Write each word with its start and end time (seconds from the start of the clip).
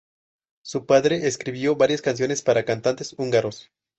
Su 0.63 0.87
padre 0.87 1.27
escribió 1.27 1.75
varias 1.75 2.01
canciones 2.01 2.41
para 2.41 2.65
cantantes 2.65 3.13
húngaros. 3.19 3.69